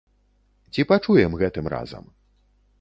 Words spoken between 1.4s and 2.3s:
гэтым разам?